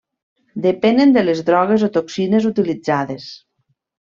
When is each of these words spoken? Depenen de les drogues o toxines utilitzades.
Depenen 0.63 1.13
de 1.17 1.23
les 1.27 1.43
drogues 1.49 1.85
o 1.89 1.93
toxines 1.99 2.49
utilitzades. 2.55 3.29